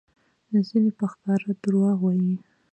[0.67, 2.35] ځینې په ښکاره دروغ وایي؛